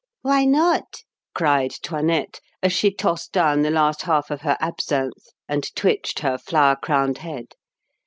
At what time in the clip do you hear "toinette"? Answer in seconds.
1.83-2.39